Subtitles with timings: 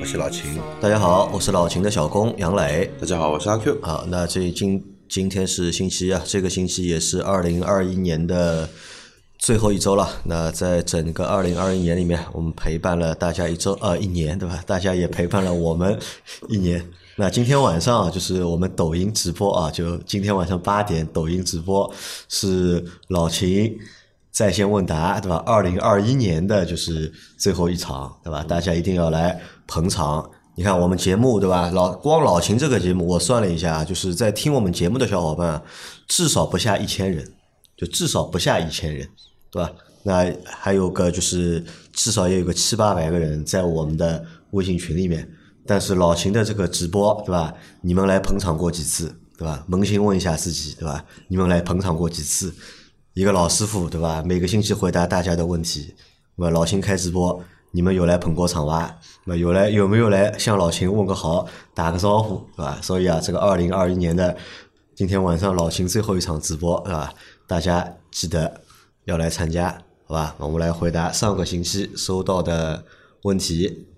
[0.00, 0.58] 我是老秦。
[0.80, 2.90] 大家好，我是老秦的小工杨磊。
[2.98, 3.78] 大家好，我是阿 Q。
[3.82, 8.66] 好，那这今今天是星期一啊，这个星期也是二零二一年的
[9.38, 10.08] 最后一周了。
[10.24, 14.64] 那在整个二零二一年里面，我们陪伴了大家一周呃一年，对吧？
[14.66, 15.98] 大家也陪伴了我们
[16.48, 16.82] 一年。
[17.16, 21.92] 那今天晚上啊，就是我们抖音直播啊，就今天晚上八点抖音直播
[22.30, 23.78] 是老秦
[24.30, 25.42] 在线问答，对吧？
[25.46, 28.42] 二零二一年的就是最后一场，对吧？
[28.44, 30.30] 大家一定要来捧场。
[30.56, 31.70] 你看我们节目，对吧？
[31.70, 35.62] 老光老秦这个节目，我算了一下，就是在听我们节目的小伙伴
[36.06, 37.26] 至少不下一千人，
[37.76, 39.08] 就至少不下一千人，
[39.50, 39.70] 对吧？
[40.02, 45.28] 那还有个就是至少也有个七八百个人在我们的微信群里面。
[45.66, 47.52] 但是老秦的这个直播，对吧？
[47.80, 49.64] 你们来捧场过几次，对吧？
[49.68, 51.04] 扪心问一下自己，对吧？
[51.28, 52.52] 你们来捧场过几次？
[53.14, 54.22] 一个老师傅，对吧？
[54.24, 55.94] 每个星期回答大家的问题，
[56.36, 56.50] 对吧？
[56.50, 58.98] 老秦开直播，你们有来捧过场吧？
[59.24, 62.78] 那有来有没有来向老秦问个好，打个招呼，对吧？
[62.80, 64.36] 所以啊，这个二零二一年的
[64.94, 67.12] 今天晚上老秦最后一场直播，对吧？
[67.48, 68.60] 大家记得
[69.06, 70.36] 要来参加，好吧？
[70.38, 72.84] 我们来回答上个星期收到的
[73.22, 73.88] 问题。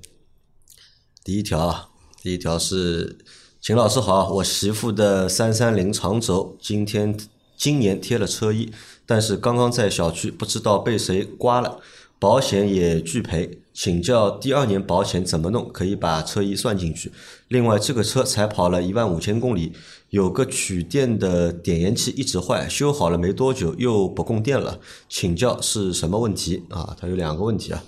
[1.22, 1.90] 第一条，
[2.22, 3.18] 第一条是
[3.60, 7.16] 秦老师好，我媳妇的三三零长轴今天
[7.62, 8.72] 今年贴了车衣，
[9.06, 11.78] 但是刚刚在小区不知道被谁刮了，
[12.18, 17.12] 保险也拒赔，请教第二年保险怎么弄可以把车衣算进去？
[17.46, 19.72] 另外这个车才跑了一万五千公里，
[20.10, 26.96] 有个取电的点烟器一直坏，修好了没多久又不供电了，请教是什么问题啊？
[27.00, 27.84] 它有两个问题啊。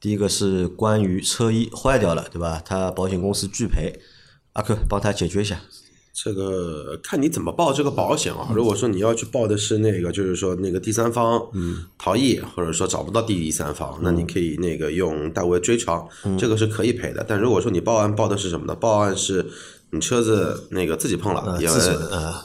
[0.00, 2.60] 第一个是关于车衣坏掉了，对吧？
[2.64, 4.00] 他保险公司拒赔，
[4.54, 5.62] 阿克帮他解决一下。
[6.12, 8.50] 这个看你怎么报这个保险啊。
[8.54, 11.40] 如果说你要去报的是那个，就是说那个第三方
[11.98, 16.06] 逃逸，或者说找不到第三方，那你可以那个用代为追偿，
[16.38, 17.24] 这个是可以赔的。
[17.26, 18.74] 但如果说你报案报的是什么呢？
[18.74, 19.46] 报案是。
[19.94, 21.74] 你车子那个自己碰了，因为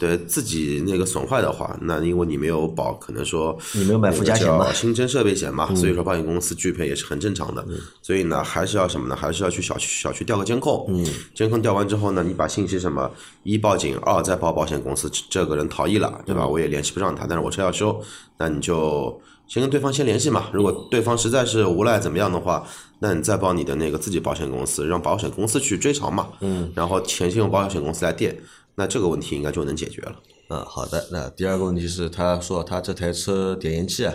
[0.02, 7.66] 对自己那个损坏的话，那因为你没有保，可能说你没有买附加险嘛，新增设备险嘛，所以说保险公司拒赔也是很正常的。
[8.02, 9.16] 所以呢，还是要什么呢？
[9.16, 10.86] 还是要去小区小区调个监控。
[10.90, 13.10] 嗯，监控调完之后呢，你把信息什么
[13.44, 16.46] 一报警，二再报保险公司，这个人逃逸了，对吧？
[16.46, 18.04] 我也联系不上他，但是我车要修，
[18.38, 19.22] 那你就。
[19.48, 22.68] 先跟对方先联系嘛，如果对方实在是无赖怎么样的话，
[23.00, 26.30] 那你再报你的那个自己保险公司，让保险公司去追偿嘛。
[26.42, 28.38] 嗯，然后钱先用保险公司来垫，
[28.76, 30.16] 那这个问题应该就能解决了。
[30.50, 31.08] 嗯，好的。
[31.12, 34.14] 那第二个问题是，他说他这台车点烟器啊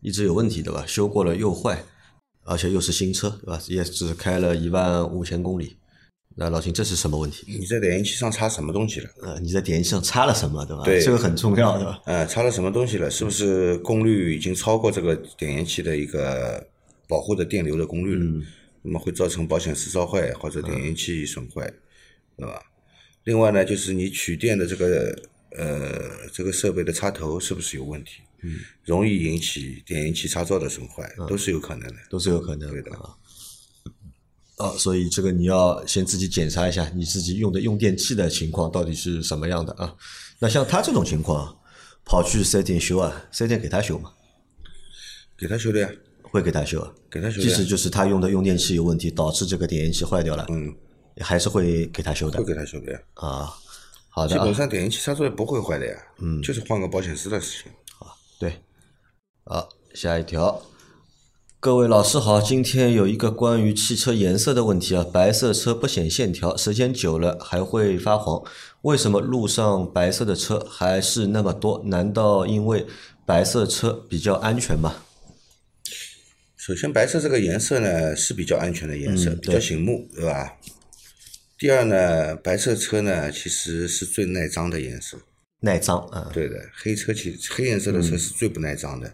[0.00, 0.84] 一直有问题，对吧？
[0.86, 1.84] 修过了又坏，
[2.44, 3.60] 而且又是新车，对吧？
[3.66, 5.76] 也只开了一万五千公里。
[6.38, 7.44] 那老秦，这是什么问题？
[7.58, 9.10] 你在点烟器上插什么东西了？
[9.22, 10.84] 呃，你在点烟器上插了什么，对吧？
[10.84, 12.00] 对，这个很重要，对吧？
[12.06, 13.10] 呃，插了什么东西了？
[13.10, 16.64] 是不是功率已经超过这个点烟器的一个
[17.08, 18.24] 保护的电流的功率了？
[18.24, 18.46] 嗯
[18.80, 21.68] 那么会造成保险丝烧坏或者点烟器损坏，
[22.36, 22.62] 对吧？
[23.24, 25.18] 另外呢，就是你取电的这个
[25.56, 28.22] 呃这个设备的插头是不是有问题？
[28.42, 33.10] 嗯，容易引起点烟器插座的损坏，都是有可能的，都是有可能对的啊。
[34.58, 39.94] 哦，所以这个你要先自己检查一下你自己用的用电器的情况到底是什么样的啊？
[40.40, 41.56] 那像他这种情况，
[42.04, 44.10] 跑去四 S 店修啊，四 S 店给他修吗？
[45.38, 45.88] 给他修的呀，
[46.22, 47.40] 会给他修啊，给他修。
[47.40, 50.74] 即使就是他用的用电器有问题，导致这个点烟器坏掉了，嗯，
[51.20, 52.98] 还是会给他修的，会给他修的呀。
[53.14, 53.54] 啊，
[54.08, 54.34] 好的。
[54.34, 57.70] 基本上点烟器插座也不会坏的呀，嗯，就是换个保险丝的事情。
[58.00, 58.52] 啊，对。
[59.44, 60.60] 好，下一条。
[61.60, 68.40] 各位老师好，今天有一个关于汽车颜色的问题啊，白色车不显线条，时间久了还会发黄，
[68.82, 71.82] 为什么路上白色的车还是那么多？
[71.86, 72.86] 难道因为
[73.26, 75.02] 白色车比较安全吗？
[76.56, 80.52] 首先，白色这个颜色呢是比较安全的颜色，比较醒目，对吧？
[81.58, 85.18] 第二呢，白色车呢其实是最耐脏的颜色，
[85.58, 89.12] 耐脏啊，对的，黑车其黑颜色的车是最不耐脏的。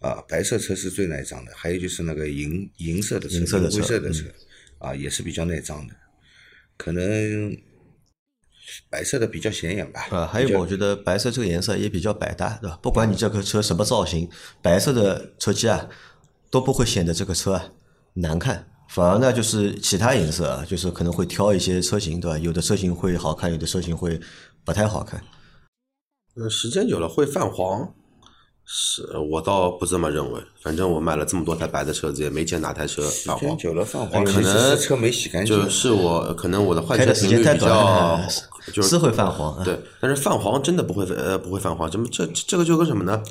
[0.00, 4.26] 啊，白色车是最耐脏的，还有就是那个银银色的车、灰色的车，
[4.78, 5.94] 啊，也是比较耐脏的。
[6.76, 7.56] 可能
[8.90, 10.06] 白色的比较显眼吧。
[10.10, 12.78] 啊，还有我觉得白色这个颜色也比较百搭，对吧？
[12.82, 14.28] 不管你这个车什么造型，
[14.60, 15.88] 白色的车漆啊
[16.50, 17.72] 都不会显得这个车啊
[18.14, 22.38] 难看，反而呢，就是其他颜色啊，就是可能会挑一些车型，对吧？
[22.38, 24.20] 有的车型会好看，有的车型会
[24.64, 25.24] 不太好看。
[26.34, 27.94] 呃，时间久了会泛黄，
[28.68, 30.40] 是我倒不这么认为。
[30.60, 33.38] 反正我买了这么多台白的车子，也没见哪台车泛黄。
[33.38, 35.56] 时间久了泛黄，可能车没洗干净。
[35.56, 38.28] 就是我可能我的换开车频率的时间太短比较了，，
[38.74, 39.54] 就是是会泛黄。
[39.54, 43.22] 啊对，但是泛黄真的不会呃不会泛黄，怎么这这个就跟什么呢？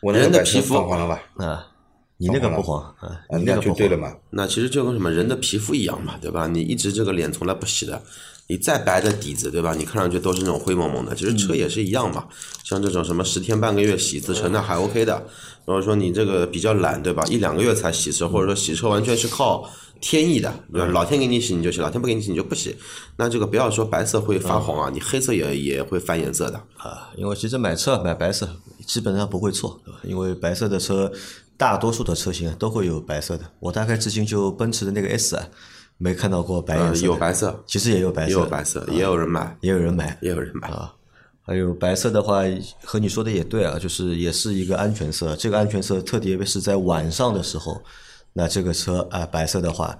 [0.00, 1.22] 我人的皮肤泛黄了吧？
[1.36, 1.66] 啊，
[2.16, 3.62] 你那个不黄啊，那那个。
[3.62, 4.16] 就对了嘛。
[4.30, 6.46] 那其实就跟什么人的皮肤一样嘛，对吧？
[6.46, 8.00] 你一直这个脸从来不洗的，
[8.48, 9.74] 你再白的底子，对吧？
[9.74, 11.14] 你看上去都是那种灰蒙蒙的。
[11.14, 12.26] 其实车也是一样嘛，
[12.64, 15.26] 像这种什么十天半个月洗一次车，那还 OK 的。
[15.64, 17.24] 如果说你这个比较懒，对吧？
[17.28, 20.88] 一两个月才洗车，或者说洗车完全是靠天意的，对吧？
[20.88, 22.76] 老天给你洗你就洗，老天不给你洗你就不洗。
[23.16, 26.56] 那这个不要说白色会发黄啊，你黑色也也会翻颜色的。
[26.76, 28.48] 啊，因为其实买车买白色
[28.84, 30.00] 基本上不会错，对吧？
[30.02, 31.10] 因为白色的车
[31.62, 33.44] 大多数的车型啊都会有白色的。
[33.60, 35.46] 我大概至今就奔驰的那个 S 啊，
[35.96, 37.06] 没看到过白颜呃，色呃。
[37.06, 40.18] 有白色，其实也有白色，也有白色，也有人买，也有人买。
[40.20, 40.66] 也有人买。
[40.66, 40.92] 啊，
[41.42, 42.42] 还有白色的话，
[42.84, 45.36] 和你说的也对啊，就是也是一个安全色。
[45.36, 47.80] 这个安全色，特别是在晚上的时候，
[48.32, 49.96] 那这个车啊、白色的话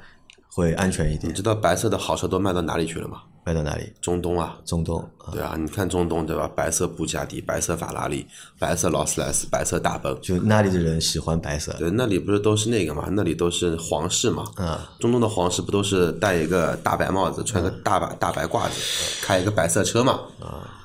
[0.54, 1.30] 会安全一点。
[1.30, 3.22] 你知道白色的好车都卖到哪里去了吗？
[3.44, 3.92] 卖到哪里？
[4.00, 6.48] 中东啊，中东啊，对啊，你看中东对吧？
[6.54, 8.24] 白色布加迪、白色法拉利、
[8.56, 11.72] 白色劳斯莱斯、白色大奔，就那里的人喜欢白色。
[11.76, 13.08] 对，那里不是都是那个嘛？
[13.10, 14.44] 那里都是皇室嘛。
[14.58, 18.74] 嗯，中东的皇室不都是戴一个大白帽子，穿个大白大白褂子，
[19.22, 20.20] 开一个白色车嘛？
[20.40, 20.78] 啊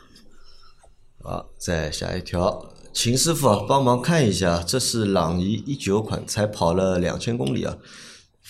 [1.22, 7.78] 好，再下一条，秦师傅啊，帮忙看一下，这是朗逸一九款，才跑了两千公里啊。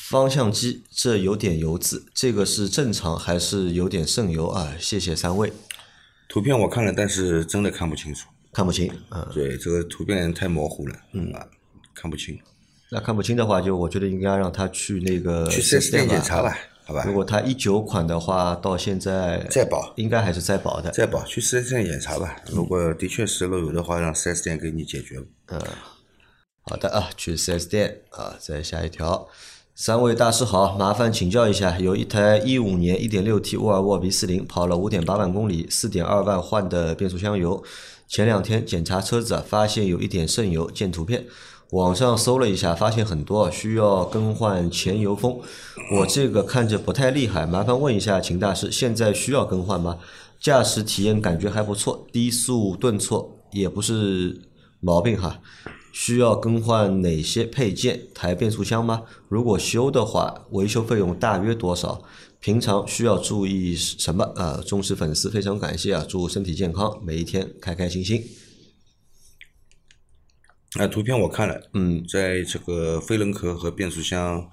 [0.09, 4.73] 方向机这有点油渍，这个是正常还是有点渗油啊？
[4.79, 5.51] 谢谢三位，
[6.29, 8.29] 图片我看了，但是真的看不清楚。
[8.53, 9.27] 看不清嗯。
[9.33, 11.45] 对，这个图片太模糊了，嗯啊，
[11.93, 12.39] 看不清。
[12.89, 17.13] 那看不清的话，就我觉得应该让他去那个去 4S 4S 店检查吧，好吧如？
[17.13, 20.89] 果他一九款的话，到现在在保应该还是在保的。
[20.91, 22.37] 在保，去 4S 店检查吧。
[22.49, 25.21] 如果的确是漏油的话，让 4S 店给你解决。
[25.47, 25.61] 嗯
[26.69, 29.27] 好的啊，去 4S 店啊，再下一条。
[29.79, 37.63] 三位大师好，麻烦请教一下，有一台一五年一点六 T 沃尔沃 V 四零，跑了五点八万公里，四点二万换的变速箱油。
[38.07, 41.27] 前两天检查车子啊，发现有一点渗油，见图片。
[41.69, 45.39] 网上搜了一下，发现很多需要更换前油封。
[45.91, 49.99] 我这个看着不太厉害，麻烦问一下秦大师，现在需要更换吗？
[50.39, 54.41] 驾驶体验感觉还不错，低速顿挫也不是
[54.79, 55.39] 毛病哈。
[55.99, 58.07] 需要更换哪些配件？
[58.13, 59.01] 抬变速箱吗？
[59.27, 62.03] 如果修的话，维修费用大约多少？
[62.39, 64.23] 平常需要注意什么？
[64.35, 66.05] 啊，忠实粉丝非常感谢啊！
[66.07, 68.23] 祝身体健康，每一天开开心心。
[70.73, 74.47] 啊，图片我看了，嗯，在这个飞轮壳和变速箱，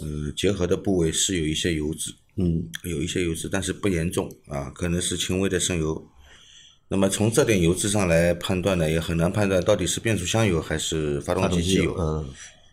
[0.00, 6.08] 呃，结合的部位是有一些油脂，嗯，有一些油脂，但是不严重啊，可能是轻微的渗油。
[6.88, 12.28] 那么从这点油质上来判断呢，也很难判断到底是变速箱油还是发动机机机油，嗯，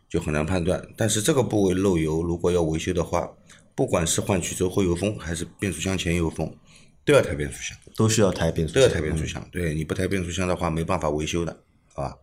[0.07, 0.85] 就很难判断。
[0.95, 3.27] 但是这个部位漏油，如果要维修的话，
[3.73, 6.55] 不管是换曲轴后油封还是变速箱前油封，
[7.03, 7.75] 都要抬变速箱。
[7.95, 9.47] 都需要抬变速箱都，要抬变速箱。
[9.51, 11.57] 对，你不抬变速箱的话，没办法维修的，
[11.93, 12.15] 好吧？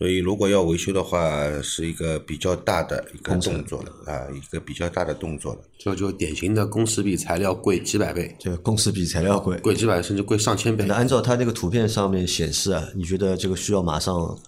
[0.00, 1.20] 所以如果要维修的话，
[1.60, 5.60] 是一个比较大的一个动作了啊，一个比较大的动作了。
[5.78, 9.58] 这就典型的工时比材料贵几百倍，这个工时比材料贵。
[9.58, 10.94] 贵几百甚至贵上千倍那。
[10.94, 14.38] 按照它这个图片上面显示啊，你觉得这个需要马上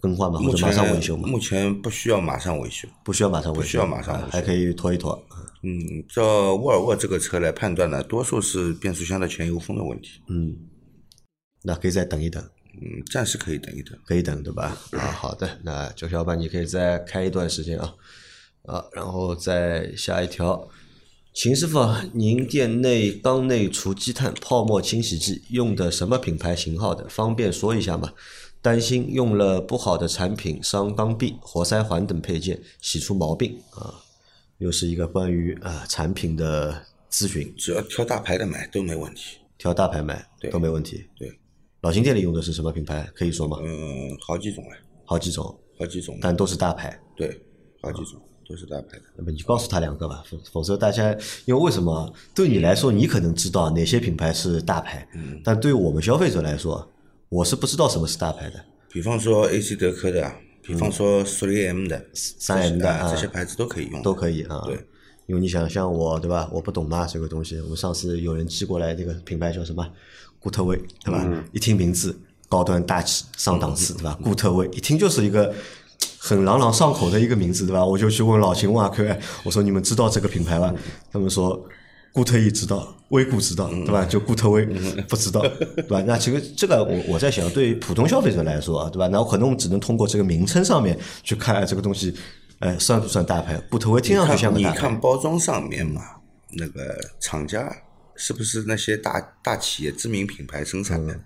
[0.00, 0.38] 更换吗？
[0.38, 1.28] 或目者马上维修吗？
[1.28, 2.88] 目前不需要马上维修。
[3.04, 5.22] 不需要马上维修，不需要马上维修啊还可以拖一拖。
[5.62, 10.22] 嗯，照沃尔沃这个车来判断呢，多数是变速箱的前油封的问题。
[10.28, 10.56] 嗯，
[11.62, 12.42] 那可以再等一等。
[12.80, 13.98] 嗯，暂时可以等一等。
[14.04, 14.76] 可以等，对吧？
[14.92, 17.94] 啊，好的，那九小伙伴你可以再开一段时间啊，
[18.64, 20.68] 啊，然后再下一条，
[21.32, 27.08] 秦师傅啊，您店内缸内除积碳泡沫清洗剂用的什么品牌型号的？
[27.08, 28.12] 方便说一下吗？
[28.62, 34.00] 担心用了不好的产品伤缸壁、活塞环等配件，洗出毛病啊。
[34.58, 39.36] 又是一个关于啊产品的咨询，只要挑大牌的买都没问题。
[39.58, 41.04] 挑大牌买对都没问题。
[41.18, 41.30] 对，
[41.84, 43.06] 老金店里用的是什么品牌？
[43.14, 43.58] 可以说吗？
[43.62, 44.72] 嗯，好几种啊，
[45.04, 46.18] 好几种，好几种。
[46.18, 46.98] 但都是大牌。
[47.14, 47.38] 对，
[47.82, 49.02] 好几种都是大牌的。
[49.14, 51.12] 那么你告诉他两个吧，否否则大家
[51.44, 56.90] 因为为什么对你来说，你可能知道哪些品牌是大牌，嗯但对于我们消费者来说，
[57.28, 58.64] 我是不知道什么是大牌的。
[58.88, 64.62] 比方说 AC 德科的，比方说苏雷 M 的、三 M 的这些牌子都可以用，都可以啊。
[64.64, 64.76] 对，
[65.26, 66.48] 因为你想像我对吧？
[66.50, 67.60] 我不懂嘛这个东西。
[67.60, 69.86] 我们上次有人寄过来，这个品牌叫什么？
[70.44, 71.22] 固特威对吧？
[71.24, 72.14] 嗯一听名字
[72.50, 74.16] 高端大气上档次对吧？
[74.22, 75.52] 固特威一听就是一个
[76.18, 77.84] 很朗朗上口的一个名字，对吧？
[77.84, 80.72] 我就去问老秦、问阿 Q，哎，我说你们知道这个品牌吗？
[81.10, 81.60] 他们说
[82.12, 84.04] 固特异知道，威固知道，对吧？
[84.04, 84.64] 就固特威
[85.08, 86.02] 不知道，对吧？
[86.06, 89.08] 那其实这个我我在想，对于普通消费者来说啊，对吧？
[89.08, 92.14] 那我可能我们只能通过这个名称上面去看哎这个东西，
[92.58, 93.56] 哎，算不算大牌？
[93.70, 96.02] 固特威听上去像个你大牌看，包装上面嘛，
[96.52, 97.68] 那个厂家
[98.16, 101.20] 是不是那些大大企业知名品牌生产的，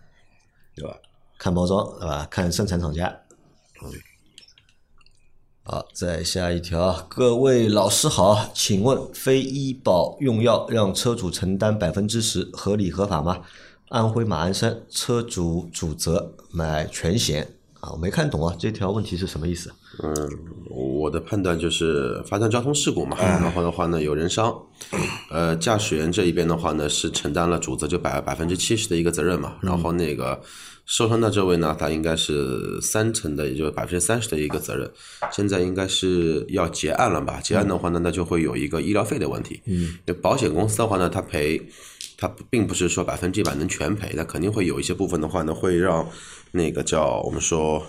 [0.75, 0.97] 对吧？
[1.39, 2.27] 看包装，对吧？
[2.31, 3.07] 看生产厂家。
[3.83, 3.93] 嗯
[5.63, 13.43] 好，再下一条，各位老师好，请问非医保用药让车主承担百分之十，合理合法吗？
[13.91, 19.71] 安徽马鞍山车主主责买全险啊，我没看懂啊，这条问题是什么意思？
[20.03, 20.13] 嗯
[20.69, 24.55] 我的判断就是发生交通事故嘛，然后的话呢有人伤，
[25.31, 30.41] 呃，驾驶员这一边的话呢是承担了主责就百百分之七十的一个责任嘛，然后那个
[30.87, 34.91] 受伤的这位呢，他应该是三成的，也就是百分之三十的一个责任，
[35.31, 37.41] 现在应该是要结案了吧？
[37.41, 41.69] 结案的话呢，那就会有一个医疗费的问题，嗯，保险公司的话呢，他赔。
[42.21, 46.05] 他并不是说百分之一百能全赔，那肯定会有一些部分的话呢，会让
[46.53, 47.83] 那个叫我们说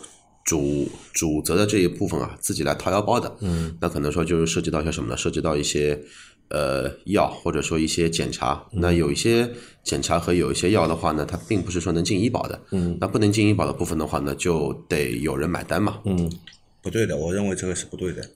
[0.43, 3.35] 主主责的这一部分啊，自己来掏腰包的。
[3.41, 5.17] 嗯，那可能说就是涉及到一些什么呢？
[5.17, 6.01] 涉及到一些
[6.49, 8.65] 呃药，或者说一些检查。
[8.71, 9.49] 那有一些
[9.83, 12.59] 检查和有一些药的话呢，它并不是说能进医保的。
[12.71, 15.99] 嗯，那不能进医保的部分的话呢，就得有人买单嘛。
[16.05, 16.31] 嗯，
[16.81, 18.27] 不对的，我认为这个是不对的。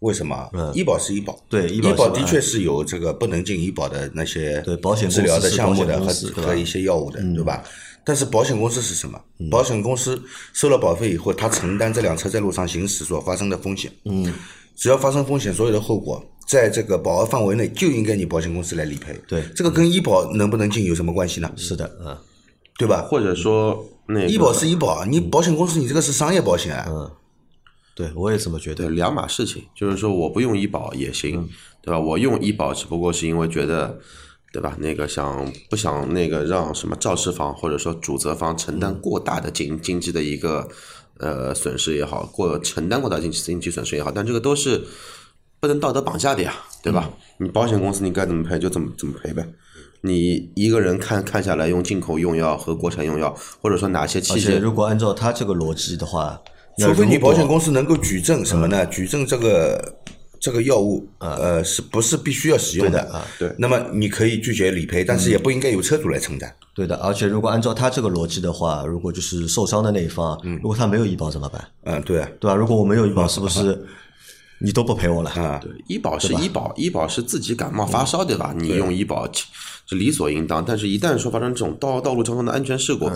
[0.00, 0.48] 为什么？
[0.74, 7.64] 医保是医保，对医保医保的确是有这个不能进医保的那些对保险治疗的项目的和和一些药物的，对吧？
[8.06, 9.20] 但是保险公司是什么？
[9.50, 10.22] 保险公司
[10.52, 13.92] 收了保费以后，他承担这辆车在路上行驶所发生的风险。
[14.04, 14.32] 嗯，
[14.76, 19.20] 只要发生风险，所有的后果在这个保额范围内，就应该你保险公司来理赔。
[19.26, 21.52] 对这个跟医保能不能进有什么关系呢？
[21.56, 22.16] 是的，嗯，
[22.78, 23.02] 对吧？
[23.10, 27.10] 或者说那个医保是医保，你保险公司你这个是商业保险啊。
[27.96, 28.90] 对我也这么觉得，。
[28.90, 31.48] 两码事情，就是说我不用医保也行，
[31.82, 31.98] 对吧？
[31.98, 33.98] 我用医保只不过是因为觉得，
[34.56, 34.74] 对吧？
[34.78, 40.66] 那个想不想那个让什么肇事方或者说主责方承担过大的经经济的一个
[41.18, 44.82] 呃损失也好，过承担过大经济经济损失也好，但这个都是
[45.60, 47.10] 不能道德绑架的呀，对吧？
[47.36, 49.46] 你保险公司你该怎么赔就怎么怎么赔呗。
[50.00, 56.40] 你一个人看看下来，用进口用药和国产用药，或者说哪些器械如果按照他这个逻辑的话，
[56.78, 58.86] 除非你保险公司能够举证什么呢？
[58.86, 59.98] 举证这个
[60.46, 63.00] 这个药物呃是不是必须要使用的？
[63.12, 66.54] 啊对那么你可以拒绝理赔，但是也不应该由车主来承担。
[66.72, 71.68] 对的，而且如果按照他这个逻辑的话，如果就是受伤的那一方，如果他没有医保怎么办？
[71.82, 72.54] 嗯，对啊，对吧？
[72.54, 73.84] 如果我没有医保，是不是
[74.60, 75.30] 你都不赔我了？
[75.30, 78.54] 啊，对，医保是医保，医保是自己感冒发烧，对吧？
[78.56, 79.28] 你用医保
[79.84, 80.64] 是理所应当。
[80.64, 83.10] 但是，一旦说发生这种道道路交通的安全事故，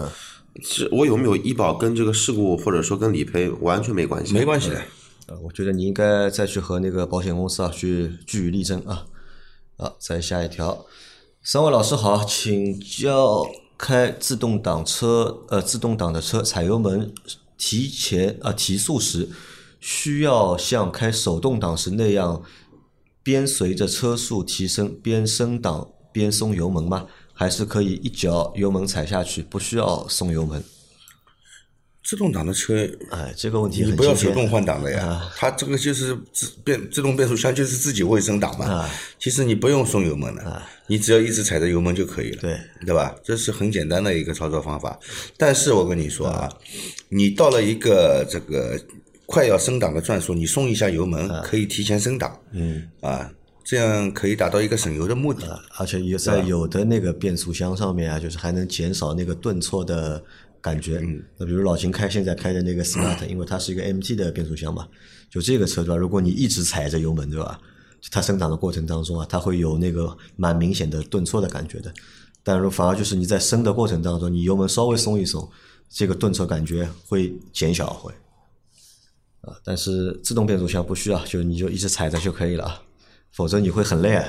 [0.64, 4.34] 是我有没有医保跟这个事故或者说跟理赔完全没关系。
[4.34, 4.82] 没关系的。
[5.30, 9.06] 呃我觉得你应该再去和那个保险公司啊去据理力争啊。
[9.76, 10.84] 好，再下一条，
[11.40, 13.46] 三位老师好，请教
[13.78, 17.14] 开自动挡车呃自动挡的车踩油门
[17.56, 19.28] 提前啊、提速时，
[19.78, 22.42] 需要像开手动挡时那样
[23.22, 27.06] 边随着车速提升边升档边松油门吗？
[27.32, 30.62] 还是可以一脚油门踩下去，不需要松油门？
[32.02, 38.90] 自动挡的车，哎，这个问题你不要手动换挡的呀，它这个就是自变自动变速箱就是自己会升档嘛啊。
[39.18, 42.38] 其实你不用松油门的，你只要一直踩着油门就可以了。
[42.40, 43.14] 对对吧？
[43.22, 44.98] 这是很简单的一个操作方法。
[45.36, 46.48] 但是我跟你说啊，
[47.10, 48.80] 你到了一个这个
[49.26, 52.40] 快要升档的转速，你松一下油门，可以提前升档。
[52.52, 53.30] 嗯啊，
[53.62, 55.62] 这样可以达到一个省油的目的。
[55.76, 60.24] 而且有在有的那个变速箱上面啊，就是还能减少那个顿挫的
[60.60, 61.00] 感觉。
[61.38, 64.86] 那比如老秦开现在开的那个 Smart， 因为它是一个 MT 的变速箱嘛，
[65.30, 65.96] 就这个车对吧？
[65.96, 67.60] 如果你一直踩着油门对吧？
[68.10, 71.92] 它升档的过程当中啊，它会有那个蛮明显的顿挫的感觉的。
[72.42, 75.46] 但如反而就是你在升的过程当中，你油门稍微松一松，
[75.90, 78.10] 这个顿挫感觉会减小会。
[79.42, 82.82] 啊，但是自动变速箱不需要，就你就一直踩着就可以了啊，
[83.32, 84.24] 否则你会很累啊。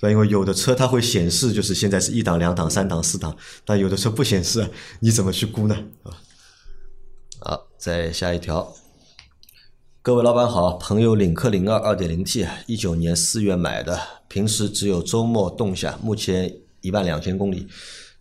[0.00, 4.66] 对，因为有的车它会显示就是现在是一档、两档、三档、四档，但有的车不显示，
[5.00, 5.76] 你怎么去估呢？
[6.04, 6.16] 啊，
[7.40, 8.74] 好，再下一条。
[10.00, 17.68] 各位老板好，朋友领克零二二点零 T，一九年四月买的，平时只有周末动下，目前一万两千公里，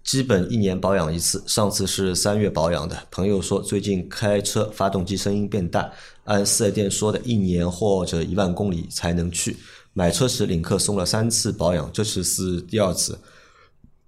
[0.04, 3.08] 基本一年保养一次，上次是三月保养的。
[3.10, 5.90] 朋友说最近开车发动机声音变大，
[6.26, 9.56] 按四 S 店说的一年或者一万公里才能去。
[9.94, 13.20] 买车时领克送了三次保养，这次是第二次。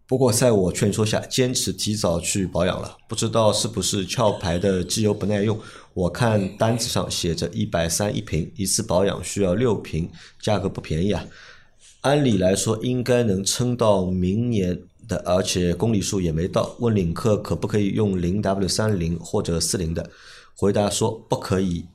[0.07, 2.97] 不过在我劝说下，坚持提早去保养了。
[3.07, 5.57] 不知道是不是壳牌的机油不耐用？
[5.93, 10.09] 我看单子上写着一百三一瓶，一次保养需要六瓶，
[10.41, 11.25] 价格不便宜啊。
[12.01, 16.75] 按理来说应该能撑到明年的，而且公里数也没到。
[16.79, 20.09] 问领克可不可以用零 W 三零或者四零的？
[20.57, 21.85] 回答说不可以，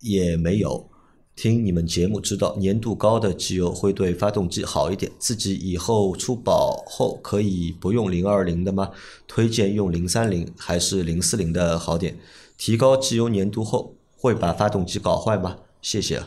[0.00, 0.88] 也没有。
[1.36, 5.12] 听你们节目知道，粘度高的机油会对发动机好一点。
[5.18, 8.90] 自己以后出保后可以不用零二零的吗？
[9.28, 12.18] 推荐用零三零还是零四零的好点？
[12.56, 15.58] 提高机油粘度后会把发动机搞坏吗？
[15.82, 16.22] 谢谢。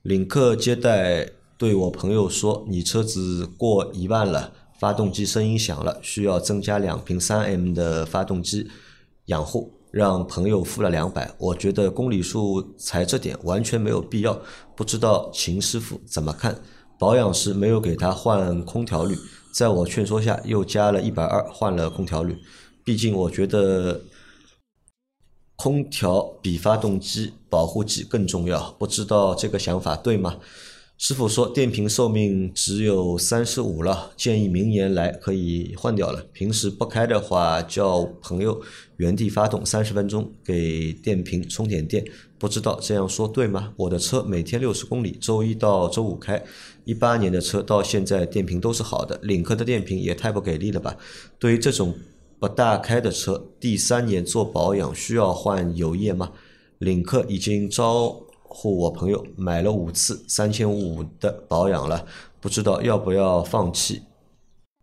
[0.00, 1.28] 领克接待
[1.58, 8.70] 对我朋友说：“你车子过一万了，发动机声音响了，需要增加两瓶三 M 的发动机
[9.26, 14.36] 养护。”让朋友付了两百，我觉得公里数才这点完全没有必要。
[14.74, 16.60] 不知道秦师傅怎么看？
[16.98, 19.14] 保养时没有给他换空调滤，
[19.52, 22.36] 在我劝说下又加了一百二换了空调滤。
[22.82, 24.00] 毕竟我觉得
[25.54, 28.72] 空调比发动机保护剂更重要。
[28.72, 30.38] 不知道这个想法对吗？
[30.96, 36.24] 师傅说电瓶寿命只有三十五了，建议明年来可以换掉了。
[36.32, 38.62] 平时不开的话，叫朋友
[38.98, 42.04] 原地发动三十分钟，给电瓶充点电。
[42.38, 43.72] 不知道这样说对吗？
[43.76, 46.42] 我的车每天六十公里，周一到周五开，
[46.84, 49.18] 一八年的车到现在电瓶都是好的。
[49.24, 50.96] 领克的电瓶也太不给力了吧？
[51.40, 51.92] 对于这种
[52.38, 56.30] 不大开的车，第三年做保养需要换油液吗？
[56.78, 58.23] 领克已经招。
[58.56, 62.06] 户我朋友买了五次三千五的保养了，
[62.40, 64.00] 不知道要不要放弃，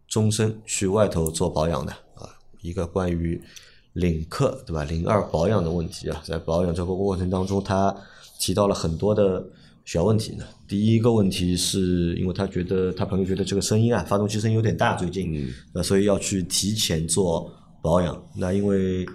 [0.09, 2.27] 终身去外头做保养的啊？
[2.61, 3.41] 一个关于
[3.93, 4.83] 领克对吧？
[4.83, 7.95] 零二保养的问题啊，在保养这个过程当中，他
[8.37, 9.41] 提到了很多的
[9.85, 10.43] 小问题呢。
[10.67, 17.49] 第一个问题是因为他觉得他朋友觉得这个声音啊，发动机声音有点大，最近，呃，所以要去提前做
[17.81, 18.21] 保养。
[18.35, 19.05] 那因为。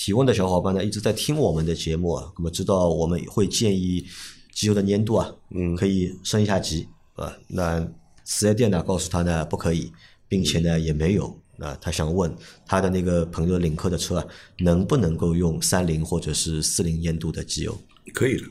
[0.00, 4.02] 提问的小伙伴呢一直在听我们的节目啊，那么知道我们会建议
[4.50, 7.36] 机油的粘度啊，嗯，可以升一下级啊。
[7.48, 7.86] 那
[8.24, 9.92] 四 S 店呢告诉他呢不可以，
[10.26, 11.38] 并且呢也没有。
[11.58, 12.34] 那他想问
[12.64, 14.26] 他的那个朋友领克的车啊，
[14.60, 17.78] 能不能够用三零或者是四零粘度的机油？
[18.14, 18.44] 可以的，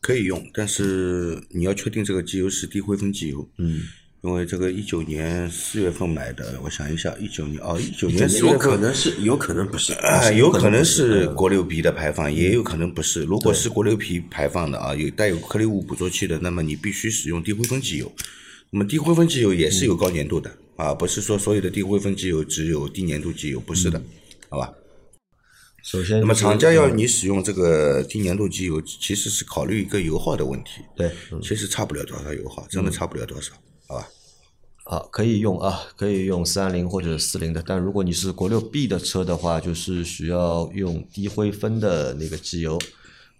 [0.00, 3.46] 可以用，但是你要确定这个机油是低灰分机油。
[3.58, 3.82] 嗯。
[4.26, 9.92] 因为这个一九年四月份买的，我想一下，一九年哦，一九年四月份有可能是，有可能不是，
[10.36, 13.22] 有可能是国六 B 的排放，也有可能不是。
[13.22, 18.10] 如果是国六 B 排放的啊，有带有颗粒物捕捉器的，那么你必须使用低灰分机油。
[18.70, 24.02] 那么低灰分机油也是有高粘度的啊，不是说所有的低灰分机油只有低粘度机油，不是的，
[24.48, 24.72] 好吧？
[25.84, 30.82] 首先，那么厂家要你使用这个低粘度机油，其实是考虑一个油耗的问题。
[30.96, 33.52] 对，其实差不了多少油耗，真的差不了多少？
[34.86, 42.78] 啊，可以用啊，可以用三零或者四零的，但如果你是国六 B 的车的话，就是需要用低灰分的那个机油，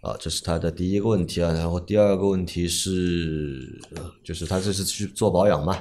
[0.01, 1.53] 啊，这是它的第一个问题啊。
[1.53, 3.81] 然后第二个问题是，
[4.25, 5.73] 就是它这是去做保养嘛，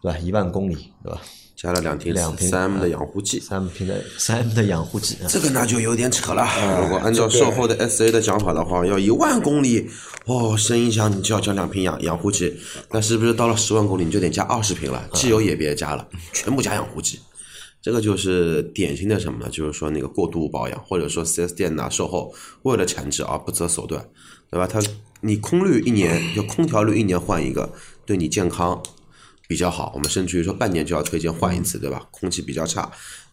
[0.00, 0.18] 对吧？
[0.18, 1.20] 一万公里，对吧？
[1.60, 6.48] 加了两瓶两瓶三 M 的养护剂，三瓶的三 M 的养护剂，这个那就有点扯了。
[6.80, 9.86] 如果按照售后的 SA 的讲法的话，要一万公里
[10.24, 12.58] 哦，声音响你就要加两瓶养养护剂，
[12.90, 15.06] 那是不是到了十万公里你就得加二十瓶了？
[15.12, 17.20] 机油也别加了，全部加养护剂。
[17.82, 19.50] 这个就是典型的什么呢？
[19.50, 24.02] 就是说那个过度保养，或者说 4S 店呐售后为了产值而不择手段，
[24.50, 24.66] 对吧？
[24.66, 24.80] 他
[25.20, 27.70] 你空滤一年就空调滤一年换一个，
[28.06, 28.82] 对你健康。
[29.50, 32.06] 比较好，我们甚至于说半年就要推荐换一次，对吧？
[32.12, 32.88] 空气比较差，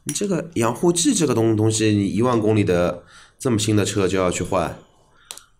[0.06, 3.04] 你这个养护剂这个东东西，你一万公里的
[3.38, 4.80] 这么新的车就要去换，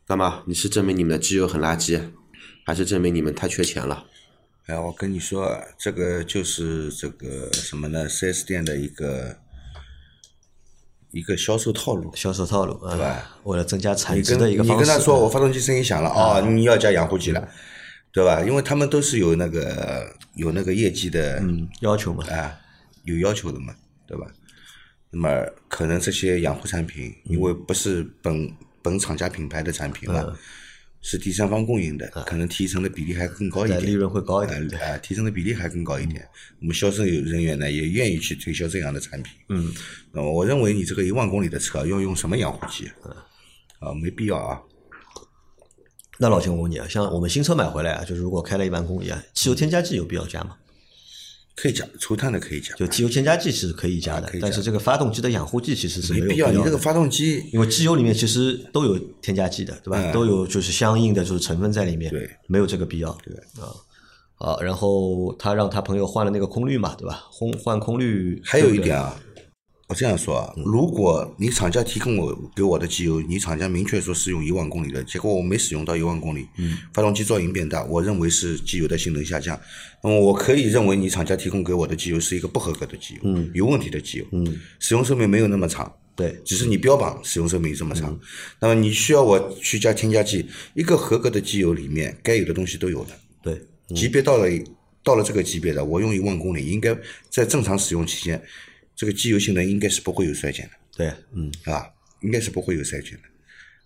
[0.08, 0.42] 干嘛？
[0.48, 2.02] 你是证明你们的机油很垃圾，
[2.66, 4.06] 还是证明你们太缺钱了？
[4.66, 9.38] 哎，我跟你说，这个就是这个什么呢？4S 店的一个
[11.12, 13.38] 一个销售套路，销售套路，对吧？
[13.44, 14.82] 为了增加产值的一个方式。
[14.82, 17.48] 你跟他说，我发动机声音响了，哦，你要加养护剂了。
[18.18, 18.42] 对吧？
[18.44, 22.52] 因为他们都是有那个有那个业绩的嗯要求嘛，啊，
[23.04, 23.76] 有要求的嘛，
[24.08, 24.26] 对吧？
[25.12, 28.52] 那么可能这些养护产品，因为不是本
[28.82, 30.36] 本厂家品牌的产品了，
[31.00, 36.28] 是第三方供应的，可能提成的比例还更高一点，利润会高一点，啊，提成的比例还更高一点。
[36.60, 39.34] 我们销售人员呢，也愿意去推销这样的产品。
[39.50, 39.72] 嗯，
[40.12, 42.90] 那么我认为你这个一万公里的车要用什么养护剂？
[43.80, 44.60] 啊，没必要啊。
[46.20, 50.56] 那老秦，我问你啊，像我们新车买回来啊，就是如果开了一万公里啊，汽油添加剂有必要加吗？
[51.56, 52.74] 可以加，除碳的可以加。
[52.76, 56.52] 就汽油添加剂是可以加的，但是这个发动机的养护剂其实是没有必要。
[56.52, 60.12] 你这个发动机，因为机油里面其实都有添加剂的，对吧？
[60.12, 63.12] 都有就是相应的就是成分在里面，对，没有这个必要。
[63.24, 63.74] 对啊，
[64.36, 67.26] 好，然后他让他朋友换了那个空滤嘛，对吧？
[67.32, 69.20] 换换空滤，还有一点啊，
[69.88, 79.58] 我这样说啊，如果你厂家提供我给我的机油，你厂家明确说是用一万公里的，结果我没使用到一万公里，嗯，发动机噪音变大，我认为是机油的性能下降，
[80.04, 88.20] 那么我可以认为你厂家提供给我的机油是一个不合格的机油，嗯，有问题的机油，嗯，使用寿命没有那么长，对，只是你标榜使用寿命这么长，
[88.60, 94.50] 那么你需要我去加添加剂，一个合格的机油里面该有的东西都有的，对，级别到了
[95.02, 96.94] 到了这个级别的，我用一万公里，应该
[97.30, 98.44] 在正常使用期间，
[98.98, 101.88] 这个机油性能应该是不会有衰减的，对，嗯，啊，
[102.22, 103.22] 应该是不会有衰减的。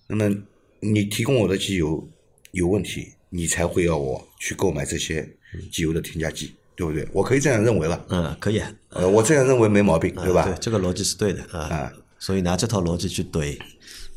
[0.07, 0.33] 那么
[0.79, 2.09] 你提供我的机油
[2.51, 5.27] 有问题，你才会要我去购买这些
[5.69, 7.05] 机油的添加剂，对不对？
[7.11, 8.05] 我可以这样认为吧？
[8.07, 10.45] 嗯，可以啊，呃，我这样认为没毛病，对吧？
[10.45, 11.93] 对，这个逻辑是对的啊啊。
[12.17, 13.59] 所以拿这套逻辑去怼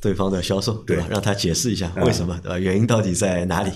[0.00, 1.06] 对方的销售，对吧？
[1.08, 2.58] 对让他解释一下为什么，对吧？
[2.58, 3.72] 原因到底在哪里？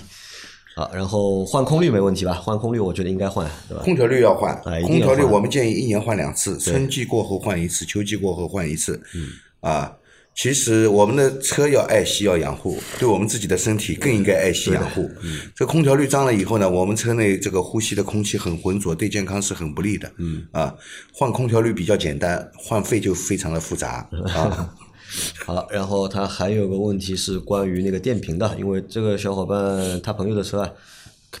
[0.79, 2.33] 好，然后换空滤没问题吧？
[2.35, 3.83] 换空滤我觉得应该换，对吧？
[3.83, 9.01] 空调滤要换空调滤我们建议一年换两次，春季过后换一次，秋季过后换一次。
[9.13, 9.27] 嗯，
[9.59, 9.93] 啊，
[10.33, 15.09] 其实我们的车要爱惜要养护，对我们自己的身体更应该爱惜养护。
[15.21, 20.09] 嗯，这空调滤脏了以后呢，我们车内这个呼吸的空气很浑浊，对健康是很不利的。
[20.17, 20.73] 嗯，啊，
[21.13, 24.73] 换空调滤比较简单，换肺就非常的复杂 啊。
[25.45, 30.71] 好，然后他还有个问题是关于那个电瓶的，因为这个小伙伴他朋友的车啊，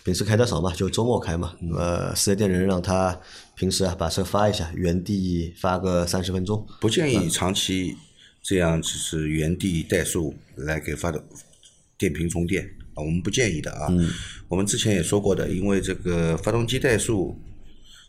[0.03, 3.19] 平时开的少嘛，就周末开嘛，那么，四 S 店人让他
[3.55, 7.95] 平时啊把车发一下，原地发个三十分钟，不建议长期
[8.41, 11.21] 这样就是原地怠速来给发动
[11.97, 13.87] 电瓶充电啊，我们不建议的啊。
[14.47, 17.39] 我们之前也说过的，因为这个发动机怠速，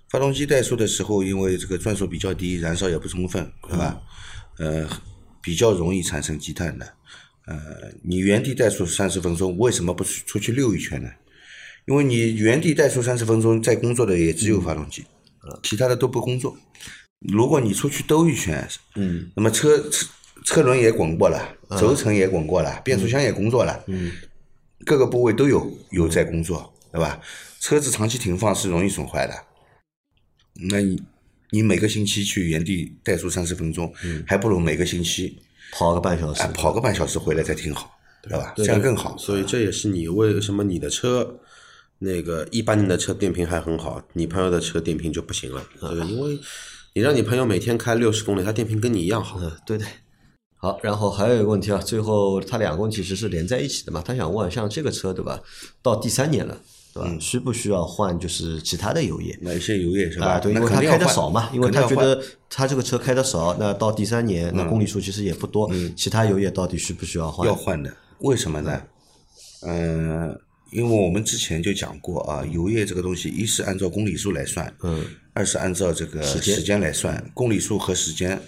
[0.09, 4.01] 发动机怠速的时候，因为这个转速比较低，燃烧也不充分，对吧？
[4.59, 4.87] 呃，
[5.40, 6.94] 比较容易产生积碳的。
[7.46, 11.11] 呃，你原地怠速三十分钟，为什么不出去溜一圈呢？
[11.87, 15.05] 因为你原地怠速三十分钟，在工作的也只有发动机，
[15.62, 16.57] 其他的都不工作。
[17.18, 20.07] 如果你出去兜一圈，嗯，那么车车
[20.44, 24.12] 车轮也滚过了，轴承也滚过了，变速箱也工作了，嗯，
[24.87, 27.20] 各个部位都有有在工作，对吧？
[27.59, 29.35] 车子长期停放是容易损坏的。
[30.70, 31.03] 那你
[31.50, 33.92] 你每个星期去原地怠速三十分钟，
[34.26, 35.36] 还不如每个星期
[35.72, 37.90] 跑个半小时哎，跑个半小时回来再停好，
[38.22, 38.54] 对吧？
[38.56, 39.16] 这样更好。
[39.18, 41.38] 所以这也是你为什么你的车
[41.98, 45.62] 那个一八年的车电瓶还很好，你朋友的车电瓶就不行了。
[45.80, 46.38] 这个因为
[46.94, 49.38] 你让你朋友每天开六十公里，他电瓶跟你一样好。
[49.40, 49.86] 嗯，对对。
[50.56, 54.02] 好，然后还有一个问题啊，最后他两个问题其实是连在一起的嘛。
[54.04, 55.40] 他想问，像这个车对吧，
[55.80, 56.60] 到第三年了，
[56.92, 57.16] 对吧？
[57.20, 59.38] 需不需要换就是其他的油液？
[59.40, 60.26] 买一些油液是吧？
[60.26, 67.46] 啊，对，因那为他开的少嘛，因为他觉得他这个车开的少，那到第三年，那公里数其实也不多，其他油液到底需不需要换？
[67.46, 68.83] 要换的，为什么呢？
[69.62, 70.35] 嗯、
[70.72, 78.40] 因为我们之前就讲过啊，油液这个东西，一是按照公里数来算，嗯，二是按照这个间时间来算，公里数和时间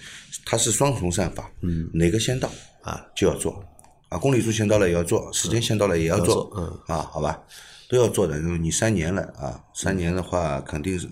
[0.43, 2.49] 它是双重算法，嗯，哪个先到
[2.81, 3.63] 啊就要做，
[4.09, 7.39] 啊，公里数先到了也要做，时间先到了也要做，做嗯啊，好吧，
[7.93, 8.37] 都要做的。
[8.39, 11.07] 因为你三年了啊，三年的话肯定是，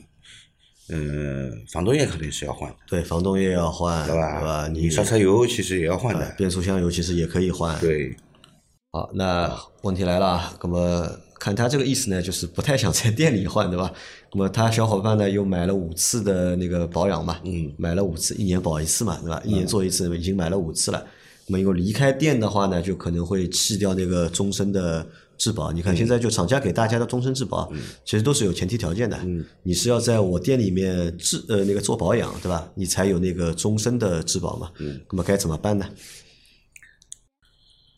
[0.90, 4.42] 呃，防冻液肯定是要换的，对，防冻液要换，对对吧？
[4.42, 4.68] 吧？
[4.68, 7.80] 你刹车油其实也要换的，变速箱油其实也可以换。
[7.80, 8.16] 对，
[8.92, 13.94] 好，那问题来了啊，那么看他这个意思呢，就是不太想在店里换，对吧？
[14.34, 19.42] 那么他小伙伴呢又买了五次的那个保养嘛，嗯，买了五次，一年保一次嘛，对吧？
[19.46, 21.06] 一年做一次，已经买了五次了。
[21.48, 25.06] 那么因为离开店的话呢，就可能会弃掉那个终身的
[25.42, 25.72] 质保。
[25.72, 27.68] 你看现在就厂家给大家的终身质保，
[28.06, 29.18] 其实都是有前提条件的。
[29.64, 32.70] 你是要在我店里面质呃那个做保养，对吧？
[32.76, 34.70] 你才有那个终身的质保嘛。
[35.10, 35.90] 那么该怎么办呢？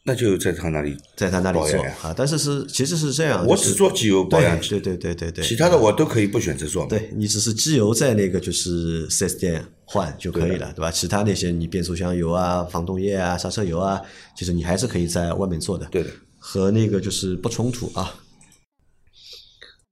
[0.06, 6.86] 那就在他那里在他那里做啊，但是是其实是这样，我只做机油保养对对对对对其他的我都可以不选择做。
[6.88, 10.92] 对你只是机油在那个就是四 S 店换就可以了，对吧？
[10.92, 14.02] 其他那些你变速箱油啊、防冻液啊、刹车油啊，
[14.38, 16.10] 其实你还是可以在外面做的，对的，
[16.46, 18.16] 和那个就是不冲突啊。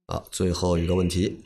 [0.06, 1.40] 好，最后一个问题，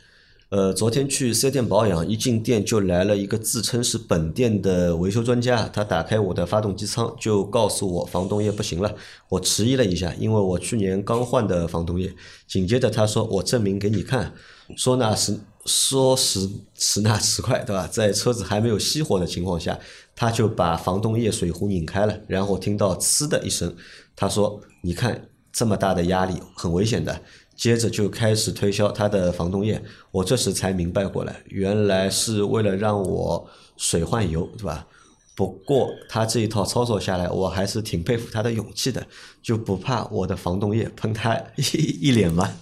[0.49, 8.93] 呃，昨天去四 S 店保养，一进店就来了一个自称是本店的维修专家，他打开我的发动机舱，就告诉我防冻液不行了。
[9.29, 12.13] 我迟疑了一下，因为我去年刚换的防冻液。
[12.49, 14.35] 紧接着他说：“我证明给你看。”
[14.77, 17.87] 说那时说时迟那时快，对吧？
[17.87, 19.79] 在车子还没有熄火的情况下，
[20.17, 23.77] 他就把防冻液水壶拧开了，然后听到呲的一声，
[24.17, 27.21] 他说：“你看这么大的压力，很危险的。”
[27.57, 34.87] 接着就开始推销他的防冻液，我这时才明白过来，原来是为了让我水换油，对吧？
[35.35, 39.07] 不过他这一套操作下来，我还是挺佩服他的勇气的，
[39.43, 41.63] 就不怕我的防冻液喷他一
[42.09, 42.53] 一脸吗？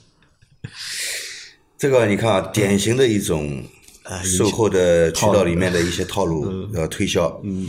[1.76, 3.64] 这个你看啊，典型的一种
[4.22, 7.66] 售后的渠道里面的一些套路呃推销，嗯，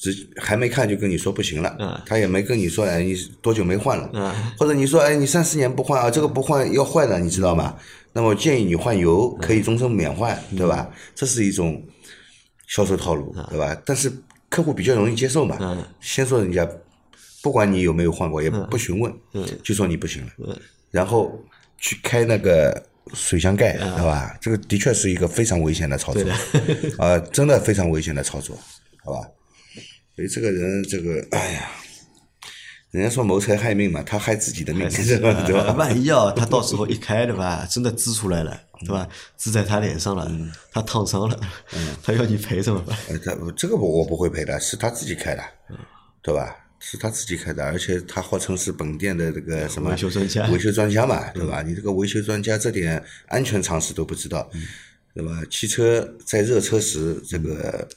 [0.00, 7.76] 只还没看就跟你说不行了，他也没跟你说哎你多久没换了，或者你说哎你三四年不换啊，这个不换要坏的，你知道吗？
[8.14, 10.90] 那么建议你换油，可以终身免换，对吧？
[11.14, 11.80] 这是一种
[12.66, 13.76] 销售套路，对吧？
[13.84, 14.10] 但是
[14.48, 15.56] 客户比较容易接受嘛，
[16.00, 16.66] 先说人家
[17.42, 19.12] 不管你有没有换过，也不询问，
[19.62, 20.58] 就说你不行了，
[20.90, 21.38] 然后
[21.78, 22.82] 去开那个
[23.12, 24.34] 水箱盖，对吧？
[24.40, 26.22] 这个的确是一个非常危险的操作，
[26.96, 28.58] 啊，真的非常危险的操作，
[29.04, 29.28] 好吧？
[30.20, 31.70] 所以这个人，这个，哎呀。
[32.90, 35.72] 人家说谋财害命嘛，他害自己的命，对吧？
[35.78, 37.64] 万一啊，他到时候一开，对吧？
[37.70, 39.08] 真的滋出来了，对吧？
[39.36, 40.28] 滋在他脸上了，
[40.72, 41.40] 他烫伤了，
[42.02, 42.98] 他要你赔怎么办？
[43.22, 45.42] 这这个我我不会赔的，是他自己开的，
[46.20, 46.52] 对吧？
[46.80, 51.62] 是他自己开的，而且他号称是本店的这个什么维修专家，维修专家嘛，对吧？
[51.62, 54.50] 你这个维修专家这点安全常识都不知道，
[55.14, 55.30] 对吧？
[55.48, 57.88] 汽车在热车时这个。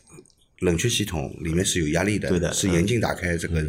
[0.63, 3.63] 冷却系统里面是有压力的，是严禁打开这个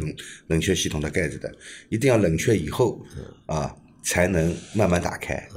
[0.47, 1.53] 冷却系统的盖子的，
[1.89, 2.99] 一定要冷却以后
[3.45, 5.47] 啊才能慢慢打开。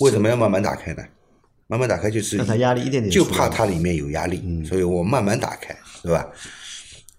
[0.00, 1.02] 为什么要慢慢打开呢？
[1.66, 6.26] 慢慢打开就是它压力一点点，就怕它里面有压力，所以我慢慢打开，对吧？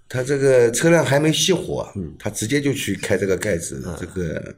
[0.07, 4.55] 它这个车辆还没熄火，它直接就去开这个盖子，这个。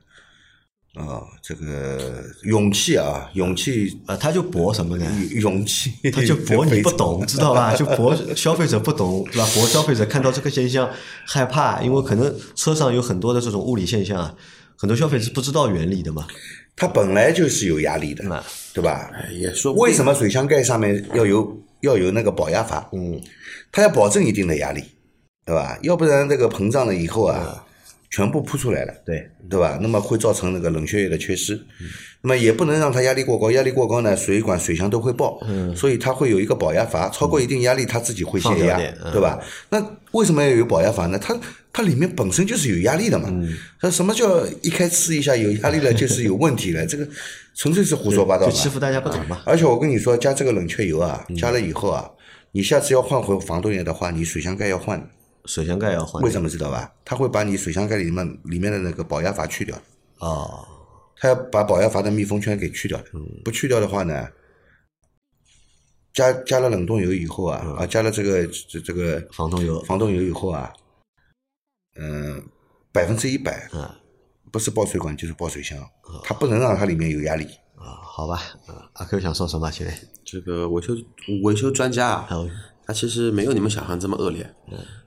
[0.95, 5.05] 啊，这个勇气啊，勇气啊，他就博什么呢？
[5.31, 7.71] 勇气，他就博你不懂，知道吧？
[7.75, 9.47] 就博消费者不懂，对吧？
[9.55, 10.89] 博消费者看到这个现象
[11.25, 14.35] 害怕，因为可能车上有很多的这种物理现象啊，
[14.75, 16.27] 很多消费者是不知道原理的嘛。
[16.75, 19.09] 它本来就是有压力的，对吧？
[19.31, 22.89] 也说为什么水箱盖上面要有要有那个保压阀？
[22.91, 23.17] 嗯，
[23.71, 24.83] 它要保证一定的压力，
[25.45, 25.79] 对吧？
[25.83, 27.65] 要不然这个膨胀了以后啊。
[28.11, 29.79] 全部铺出来了，对对吧？
[29.81, 31.59] 那么会造成那个冷却液的缺失，
[32.21, 35.39] 那么也不能让它压力过高，压力过高呢，水管水箱都会爆，
[35.73, 38.77] 所以它会有一个保压阀，超过一定压力它自己会泄压，
[39.11, 39.39] 对吧？
[39.69, 41.17] 那为什么要有保压阀呢？
[41.17, 41.39] 它
[41.71, 43.29] 它里面本身就是有压力的嘛。
[43.81, 46.85] 那什么叫一开呲一下有压力了就是有问题了？
[46.85, 47.07] 这个
[47.55, 49.41] 纯粹是胡说八道，就欺负大家不懂嘛。
[49.45, 52.11] 而且我跟你说，加这个冷却油啊，加了以后啊，
[52.51, 55.09] 你下次要换回防冻液的话，你水箱盖要换。
[55.45, 56.93] 水箱盖要换，为什么知道吧？
[57.03, 59.75] 他会把你水箱盖里面里面的那个保压阀去掉。
[60.19, 60.67] 哦，
[61.17, 63.01] 他要把保压阀的密封圈给去掉。
[63.43, 64.27] 不去掉的话呢，
[66.13, 70.71] 加加了冷冻油以后啊，啊，加了这个这这个防冻油，防冻油以后啊，
[71.95, 72.43] 嗯，
[72.91, 73.69] 百分之一百，
[74.51, 75.77] 不是爆水管就是爆水箱，
[76.23, 77.47] 它不能让它里面有压力。
[77.77, 78.39] 啊，好吧，
[78.93, 79.71] 阿 Q 想说什么？
[79.71, 80.93] 现在这个维修
[81.43, 82.29] 维修专家啊，
[82.85, 84.53] 他其实没有你们想象这么恶劣。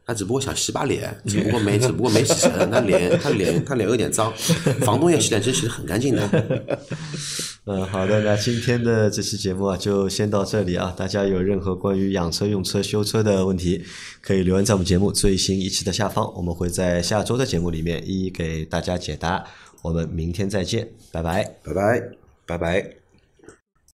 [0.07, 2.71] 他只不过想洗把脸，只不过没，只不过没洗成。
[2.71, 4.33] 他脸，他脸，他脸有点脏。
[4.81, 6.77] 防冻液洗脸真洗的很干净的。
[7.67, 10.95] 嗯，好的，那今天的这期节目啊，就先到这里啊。
[10.97, 13.83] 大家有任何关于养车、用车、修车的问题，
[14.21, 19.45] 可以留言在我们节目最新一期的下方，我们会在下周的节目里面一一给大家解答。
[19.81, 22.03] 我们明天再见，拜拜，拜拜，
[22.47, 23.04] 拜拜。